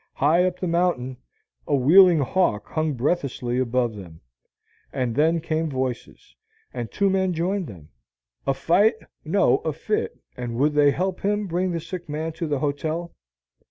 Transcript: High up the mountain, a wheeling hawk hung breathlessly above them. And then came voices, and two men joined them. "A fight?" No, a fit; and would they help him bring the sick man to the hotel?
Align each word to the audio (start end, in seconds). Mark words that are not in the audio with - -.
High 0.15 0.45
up 0.45 0.59
the 0.59 0.65
mountain, 0.67 1.17
a 1.67 1.75
wheeling 1.75 2.21
hawk 2.21 2.69
hung 2.69 2.93
breathlessly 2.93 3.59
above 3.59 3.95
them. 3.95 4.19
And 4.91 5.13
then 5.13 5.39
came 5.39 5.69
voices, 5.69 6.35
and 6.73 6.89
two 6.91 7.07
men 7.07 7.33
joined 7.33 7.67
them. 7.67 7.89
"A 8.47 8.55
fight?" 8.55 8.95
No, 9.23 9.57
a 9.59 9.71
fit; 9.71 10.17
and 10.35 10.55
would 10.55 10.73
they 10.73 10.89
help 10.89 11.19
him 11.19 11.45
bring 11.45 11.69
the 11.69 11.79
sick 11.79 12.09
man 12.09 12.33
to 12.33 12.47
the 12.47 12.57
hotel? 12.57 13.13